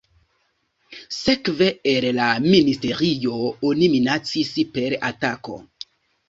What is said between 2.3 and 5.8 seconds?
ministerio oni minacis per atako.